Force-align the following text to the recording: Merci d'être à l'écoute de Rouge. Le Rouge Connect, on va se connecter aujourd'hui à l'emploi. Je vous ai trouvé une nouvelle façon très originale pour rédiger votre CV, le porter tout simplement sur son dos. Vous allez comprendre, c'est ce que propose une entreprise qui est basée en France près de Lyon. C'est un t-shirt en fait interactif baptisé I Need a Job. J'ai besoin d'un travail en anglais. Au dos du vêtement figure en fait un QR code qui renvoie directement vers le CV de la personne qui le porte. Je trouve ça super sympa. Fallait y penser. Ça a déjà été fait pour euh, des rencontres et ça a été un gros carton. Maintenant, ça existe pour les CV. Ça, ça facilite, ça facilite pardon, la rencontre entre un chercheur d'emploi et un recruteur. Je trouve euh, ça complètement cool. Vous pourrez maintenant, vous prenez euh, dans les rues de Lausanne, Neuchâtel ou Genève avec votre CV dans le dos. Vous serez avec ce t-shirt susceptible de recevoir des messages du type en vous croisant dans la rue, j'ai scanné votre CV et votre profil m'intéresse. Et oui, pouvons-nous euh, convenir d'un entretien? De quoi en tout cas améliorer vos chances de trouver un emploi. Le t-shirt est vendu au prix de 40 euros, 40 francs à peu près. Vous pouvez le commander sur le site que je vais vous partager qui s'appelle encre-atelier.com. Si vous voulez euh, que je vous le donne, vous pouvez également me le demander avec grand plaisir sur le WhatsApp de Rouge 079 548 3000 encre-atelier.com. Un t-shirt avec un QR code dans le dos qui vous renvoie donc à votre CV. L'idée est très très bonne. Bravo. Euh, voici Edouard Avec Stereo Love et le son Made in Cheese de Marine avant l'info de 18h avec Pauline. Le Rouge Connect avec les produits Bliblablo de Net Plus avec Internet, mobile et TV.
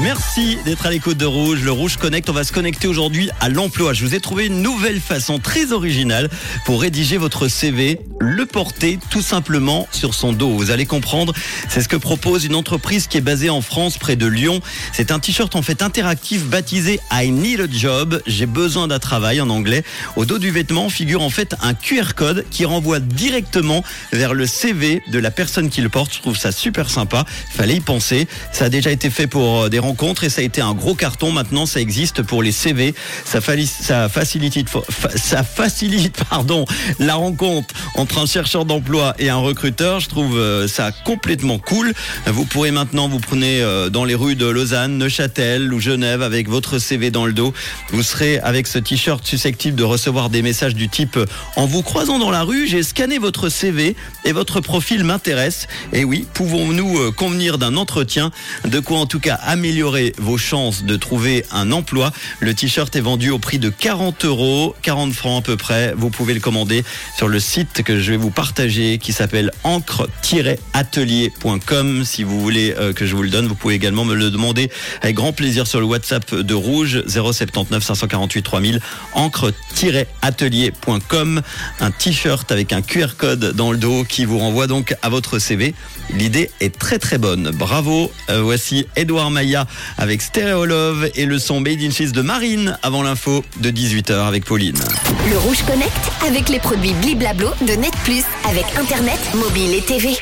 Merci 0.00 0.56
d'être 0.64 0.86
à 0.86 0.90
l'écoute 0.90 1.18
de 1.18 1.26
Rouge. 1.26 1.62
Le 1.62 1.70
Rouge 1.70 1.98
Connect, 1.98 2.30
on 2.30 2.32
va 2.32 2.44
se 2.44 2.52
connecter 2.52 2.88
aujourd'hui 2.88 3.28
à 3.40 3.50
l'emploi. 3.50 3.92
Je 3.92 4.06
vous 4.06 4.14
ai 4.14 4.20
trouvé 4.20 4.46
une 4.46 4.62
nouvelle 4.62 5.00
façon 5.00 5.38
très 5.38 5.72
originale 5.72 6.30
pour 6.64 6.80
rédiger 6.80 7.18
votre 7.18 7.46
CV, 7.46 8.00
le 8.18 8.46
porter 8.46 8.98
tout 9.10 9.20
simplement 9.20 9.86
sur 9.92 10.14
son 10.14 10.32
dos. 10.32 10.48
Vous 10.48 10.70
allez 10.70 10.86
comprendre, 10.86 11.34
c'est 11.68 11.82
ce 11.82 11.88
que 11.88 11.96
propose 11.96 12.46
une 12.46 12.54
entreprise 12.54 13.06
qui 13.06 13.18
est 13.18 13.22
basée 13.22 13.50
en 13.50 13.60
France 13.60 13.98
près 13.98 14.16
de 14.16 14.26
Lyon. 14.26 14.60
C'est 14.94 15.10
un 15.10 15.18
t-shirt 15.18 15.54
en 15.56 15.62
fait 15.62 15.82
interactif 15.82 16.46
baptisé 16.46 16.98
I 17.12 17.30
Need 17.30 17.60
a 17.60 17.66
Job. 17.70 18.22
J'ai 18.26 18.46
besoin 18.46 18.88
d'un 18.88 18.98
travail 18.98 19.42
en 19.42 19.50
anglais. 19.50 19.84
Au 20.16 20.24
dos 20.24 20.38
du 20.38 20.50
vêtement 20.50 20.88
figure 20.88 21.20
en 21.20 21.30
fait 21.30 21.54
un 21.60 21.74
QR 21.74 22.14
code 22.16 22.46
qui 22.50 22.64
renvoie 22.64 22.98
directement 22.98 23.84
vers 24.12 24.32
le 24.32 24.46
CV 24.46 25.02
de 25.08 25.18
la 25.18 25.30
personne 25.30 25.68
qui 25.68 25.82
le 25.82 25.90
porte. 25.90 26.14
Je 26.14 26.20
trouve 26.20 26.38
ça 26.38 26.50
super 26.50 26.88
sympa. 26.88 27.26
Fallait 27.50 27.76
y 27.76 27.80
penser. 27.80 28.26
Ça 28.52 28.64
a 28.64 28.68
déjà 28.70 28.90
été 28.90 29.10
fait 29.10 29.26
pour 29.26 29.64
euh, 29.64 29.68
des 29.68 29.81
rencontres 29.82 30.24
et 30.24 30.30
ça 30.30 30.40
a 30.40 30.44
été 30.44 30.60
un 30.60 30.74
gros 30.74 30.94
carton. 30.94 31.32
Maintenant, 31.32 31.66
ça 31.66 31.80
existe 31.80 32.22
pour 32.22 32.42
les 32.42 32.52
CV. 32.52 32.94
Ça, 33.24 33.40
ça 33.66 34.08
facilite, 34.08 34.70
ça 35.16 35.42
facilite 35.42 36.24
pardon, 36.30 36.64
la 36.98 37.14
rencontre 37.16 37.74
entre 37.94 38.18
un 38.18 38.26
chercheur 38.26 38.64
d'emploi 38.64 39.14
et 39.18 39.28
un 39.28 39.36
recruteur. 39.36 40.00
Je 40.00 40.08
trouve 40.08 40.38
euh, 40.38 40.68
ça 40.68 40.92
complètement 41.04 41.58
cool. 41.58 41.92
Vous 42.26 42.44
pourrez 42.44 42.70
maintenant, 42.70 43.08
vous 43.08 43.20
prenez 43.20 43.60
euh, 43.60 43.90
dans 43.90 44.04
les 44.04 44.14
rues 44.14 44.36
de 44.36 44.46
Lausanne, 44.46 44.98
Neuchâtel 44.98 45.72
ou 45.74 45.80
Genève 45.80 46.22
avec 46.22 46.48
votre 46.48 46.78
CV 46.78 47.10
dans 47.10 47.26
le 47.26 47.32
dos. 47.32 47.52
Vous 47.90 48.02
serez 48.02 48.38
avec 48.38 48.66
ce 48.66 48.78
t-shirt 48.78 49.26
susceptible 49.26 49.76
de 49.76 49.84
recevoir 49.84 50.30
des 50.30 50.42
messages 50.42 50.74
du 50.74 50.88
type 50.88 51.18
en 51.56 51.66
vous 51.66 51.82
croisant 51.82 52.18
dans 52.18 52.30
la 52.30 52.42
rue, 52.42 52.66
j'ai 52.66 52.82
scanné 52.82 53.18
votre 53.18 53.48
CV 53.48 53.96
et 54.24 54.32
votre 54.32 54.60
profil 54.60 55.04
m'intéresse. 55.04 55.66
Et 55.92 56.04
oui, 56.04 56.26
pouvons-nous 56.32 56.98
euh, 56.98 57.10
convenir 57.10 57.58
d'un 57.58 57.76
entretien? 57.76 58.30
De 58.64 58.78
quoi 58.78 58.98
en 58.98 59.06
tout 59.06 59.20
cas 59.20 59.34
améliorer 59.34 59.71
vos 60.18 60.36
chances 60.36 60.84
de 60.84 60.96
trouver 60.96 61.46
un 61.50 61.72
emploi. 61.72 62.12
Le 62.40 62.52
t-shirt 62.54 62.94
est 62.94 63.00
vendu 63.00 63.30
au 63.30 63.38
prix 63.38 63.58
de 63.58 63.70
40 63.70 64.26
euros, 64.26 64.76
40 64.82 65.14
francs 65.14 65.42
à 65.42 65.46
peu 65.46 65.56
près. 65.56 65.94
Vous 65.96 66.10
pouvez 66.10 66.34
le 66.34 66.40
commander 66.40 66.84
sur 67.16 67.28
le 67.28 67.40
site 67.40 67.82
que 67.82 67.98
je 67.98 68.10
vais 68.10 68.18
vous 68.18 68.30
partager 68.30 68.98
qui 68.98 69.12
s'appelle 69.12 69.50
encre-atelier.com. 69.64 72.04
Si 72.04 72.22
vous 72.22 72.38
voulez 72.40 72.74
euh, 72.78 72.92
que 72.92 73.06
je 73.06 73.16
vous 73.16 73.22
le 73.22 73.30
donne, 73.30 73.46
vous 73.46 73.54
pouvez 73.54 73.74
également 73.74 74.04
me 74.04 74.14
le 74.14 74.30
demander 74.30 74.70
avec 75.00 75.16
grand 75.16 75.32
plaisir 75.32 75.66
sur 75.66 75.80
le 75.80 75.86
WhatsApp 75.86 76.34
de 76.34 76.54
Rouge 76.54 77.02
079 77.06 77.82
548 77.82 78.42
3000 78.42 78.80
encre-atelier.com. 79.14 81.40
Un 81.80 81.90
t-shirt 81.90 82.52
avec 82.52 82.74
un 82.74 82.82
QR 82.82 83.16
code 83.16 83.54
dans 83.54 83.72
le 83.72 83.78
dos 83.78 84.04
qui 84.04 84.26
vous 84.26 84.38
renvoie 84.38 84.66
donc 84.66 84.94
à 85.02 85.08
votre 85.08 85.38
CV. 85.38 85.74
L'idée 86.10 86.50
est 86.60 86.78
très 86.78 86.98
très 86.98 87.16
bonne. 87.18 87.50
Bravo. 87.50 88.12
Euh, 88.28 88.42
voici 88.42 88.86
Edouard 88.96 89.30
Avec 89.98 90.22
Stereo 90.22 90.64
Love 90.64 91.10
et 91.14 91.26
le 91.26 91.38
son 91.38 91.60
Made 91.60 91.82
in 91.82 91.90
Cheese 91.90 92.12
de 92.12 92.22
Marine 92.22 92.78
avant 92.82 93.02
l'info 93.02 93.44
de 93.60 93.70
18h 93.70 94.26
avec 94.26 94.44
Pauline. 94.44 94.78
Le 95.30 95.38
Rouge 95.38 95.62
Connect 95.66 96.12
avec 96.26 96.48
les 96.48 96.58
produits 96.58 96.94
Bliblablo 96.94 97.50
de 97.60 97.72
Net 97.72 97.94
Plus 98.04 98.24
avec 98.48 98.64
Internet, 98.76 99.18
mobile 99.34 99.74
et 99.74 99.82
TV. 99.82 100.16